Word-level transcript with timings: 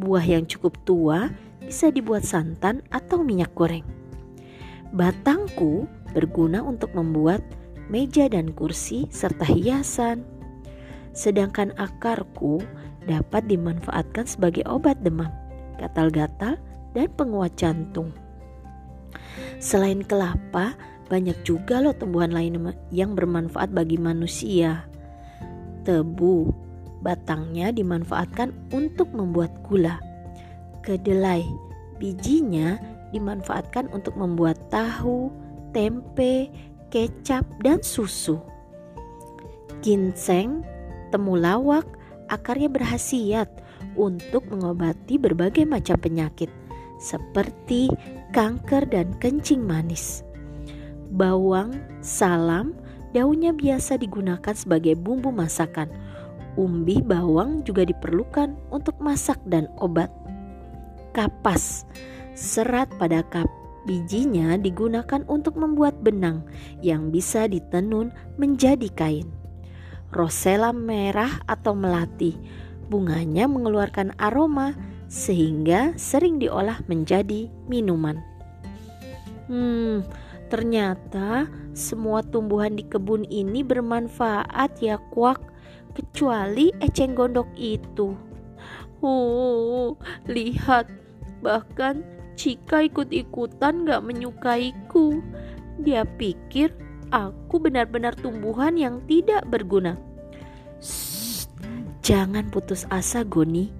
Buah 0.00 0.24
yang 0.24 0.48
cukup 0.48 0.80
tua 0.88 1.28
bisa 1.60 1.92
dibuat 1.92 2.24
santan 2.24 2.80
atau 2.88 3.20
minyak 3.20 3.52
goreng. 3.52 3.84
Batangku 4.96 5.84
berguna 6.16 6.64
untuk 6.64 6.96
membuat 6.96 7.44
meja 7.92 8.24
dan 8.32 8.56
kursi 8.56 9.04
serta 9.12 9.44
hiasan 9.44 10.39
sedangkan 11.12 11.74
akarku 11.76 12.62
dapat 13.06 13.48
dimanfaatkan 13.48 14.28
sebagai 14.28 14.62
obat 14.68 15.00
demam, 15.02 15.30
gatal-gatal, 15.80 16.60
dan 16.94 17.08
penguat 17.14 17.54
jantung. 17.56 18.14
Selain 19.60 20.00
kelapa, 20.04 20.74
banyak 21.10 21.42
juga 21.42 21.82
loh 21.82 21.92
tumbuhan 21.92 22.30
lain 22.30 22.70
yang 22.94 23.18
bermanfaat 23.18 23.74
bagi 23.74 23.98
manusia. 23.98 24.86
Tebu, 25.82 26.48
batangnya 27.02 27.74
dimanfaatkan 27.74 28.54
untuk 28.70 29.10
membuat 29.10 29.50
gula. 29.66 29.98
Kedelai, 30.80 31.44
bijinya 31.98 32.78
dimanfaatkan 33.10 33.90
untuk 33.90 34.14
membuat 34.14 34.56
tahu, 34.70 35.28
tempe, 35.74 36.48
kecap, 36.88 37.44
dan 37.60 37.82
susu. 37.82 38.38
Ginseng 39.80 40.62
temulawak 41.10 41.84
akarnya 42.30 42.70
berhasiat 42.70 43.50
untuk 43.98 44.46
mengobati 44.48 45.18
berbagai 45.18 45.66
macam 45.66 45.98
penyakit 45.98 46.48
seperti 47.00 47.88
kanker 48.30 48.86
dan 48.92 49.16
kencing 49.18 49.64
manis. 49.64 50.22
Bawang, 51.10 51.74
salam, 52.04 52.76
daunnya 53.16 53.50
biasa 53.50 53.98
digunakan 53.98 54.54
sebagai 54.54 54.94
bumbu 54.94 55.34
masakan. 55.34 55.90
Umbi 56.54 57.00
bawang 57.02 57.64
juga 57.66 57.88
diperlukan 57.88 58.54
untuk 58.70 58.94
masak 59.00 59.40
dan 59.48 59.66
obat. 59.80 60.12
Kapas, 61.16 61.88
serat 62.36 62.86
pada 63.00 63.26
kap 63.26 63.48
bijinya 63.88 64.60
digunakan 64.60 65.24
untuk 65.26 65.56
membuat 65.56 65.96
benang 66.04 66.44
yang 66.84 67.08
bisa 67.08 67.48
ditenun 67.48 68.12
menjadi 68.36 68.86
kain 68.92 69.39
rosella 70.10 70.74
merah 70.74 71.42
atau 71.46 71.74
melati. 71.74 72.34
Bunganya 72.90 73.46
mengeluarkan 73.46 74.18
aroma 74.18 74.74
sehingga 75.06 75.94
sering 75.94 76.38
diolah 76.42 76.82
menjadi 76.86 77.50
minuman. 77.70 78.18
Hmm, 79.50 80.06
ternyata 80.50 81.50
semua 81.74 82.22
tumbuhan 82.22 82.78
di 82.78 82.86
kebun 82.86 83.26
ini 83.26 83.66
bermanfaat 83.66 84.78
ya 84.82 84.98
kuak, 85.10 85.42
kecuali 85.94 86.70
eceng 86.78 87.18
gondok 87.18 87.50
itu. 87.58 88.14
Oh, 89.02 89.96
lihat, 90.28 90.86
bahkan 91.40 92.04
Cika 92.40 92.88
ikut-ikutan 92.88 93.84
gak 93.84 94.00
menyukaiku. 94.00 95.20
Dia 95.76 96.08
pikir 96.08 96.72
aku 97.10 97.62
benar-benar 97.62 98.14
tumbuhan 98.18 98.74
yang 98.78 99.02
tidak 99.06 99.46
berguna. 99.46 99.98
Shh, 100.82 101.46
jangan 102.02 102.48
putus 102.48 102.86
asa, 102.88 103.26
Goni. 103.26 103.70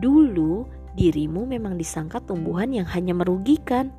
Dulu 0.00 0.66
dirimu 0.96 1.48
memang 1.48 1.80
disangka 1.80 2.20
tumbuhan 2.24 2.72
yang 2.72 2.88
hanya 2.88 3.16
merugikan. 3.16 3.92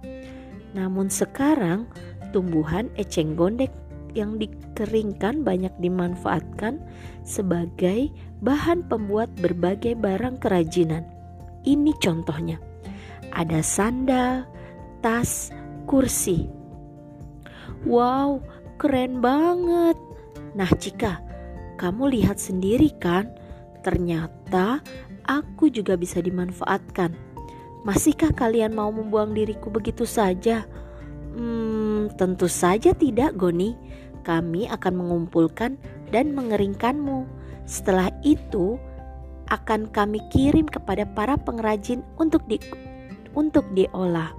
Namun 0.74 1.10
sekarang 1.10 1.86
tumbuhan 2.34 2.90
eceng 2.98 3.38
gondek 3.38 3.70
yang 4.14 4.38
dikeringkan 4.38 5.42
banyak 5.42 5.74
dimanfaatkan 5.82 6.82
sebagai 7.26 8.14
bahan 8.42 8.86
pembuat 8.86 9.30
berbagai 9.38 9.98
barang 9.98 10.42
kerajinan. 10.42 11.06
Ini 11.66 11.94
contohnya. 12.02 12.62
Ada 13.34 13.66
sandal, 13.66 14.46
tas, 15.02 15.50
kursi. 15.90 16.46
Wow, 17.84 18.46
keren 18.78 19.20
banget. 19.24 19.98
Nah, 20.54 20.70
Cika, 20.78 21.22
kamu 21.82 22.14
lihat 22.14 22.38
sendiri 22.38 22.94
kan? 23.02 23.34
Ternyata 23.82 24.80
aku 25.26 25.68
juga 25.68 25.98
bisa 26.00 26.22
dimanfaatkan. 26.22 27.14
Masihkah 27.84 28.32
kalian 28.32 28.72
mau 28.72 28.94
membuang 28.94 29.36
diriku 29.36 29.68
begitu 29.68 30.08
saja? 30.08 30.64
Hmm, 31.36 32.08
tentu 32.16 32.48
saja 32.48 32.96
tidak, 32.96 33.36
Goni. 33.36 33.76
Kami 34.24 34.72
akan 34.72 34.94
mengumpulkan 34.96 35.76
dan 36.14 36.32
mengeringkanmu. 36.32 37.28
Setelah 37.68 38.08
itu, 38.24 38.80
akan 39.52 39.92
kami 39.92 40.24
kirim 40.32 40.70
kepada 40.70 41.04
para 41.12 41.36
pengrajin 41.36 42.00
untuk 42.16 42.46
di 42.48 42.56
untuk 43.36 43.68
diolah. 43.76 44.32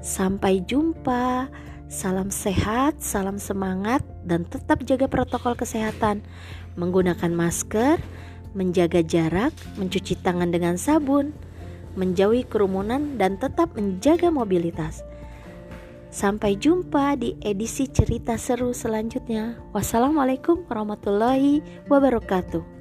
Sampai 0.00 0.62
jumpa. 0.64 1.50
Salam 1.90 2.30
sehat, 2.30 3.02
salam 3.02 3.42
semangat, 3.42 4.06
dan 4.22 4.46
tetap 4.46 4.86
jaga 4.86 5.10
protokol 5.10 5.58
kesehatan. 5.58 6.22
Menggunakan 6.78 7.34
masker, 7.34 7.98
menjaga 8.54 9.02
jarak, 9.02 9.50
mencuci 9.74 10.14
tangan 10.22 10.54
dengan 10.54 10.78
sabun, 10.78 11.34
menjauhi 11.98 12.46
kerumunan, 12.46 13.18
dan 13.18 13.42
tetap 13.42 13.74
menjaga 13.74 14.30
mobilitas. 14.30 15.02
Sampai 16.14 16.54
jumpa 16.54 17.18
di 17.18 17.34
edisi 17.42 17.90
cerita 17.90 18.38
seru 18.38 18.70
selanjutnya. 18.70 19.58
Wassalamualaikum 19.74 20.70
warahmatullahi 20.70 21.58
wabarakatuh. 21.90 22.79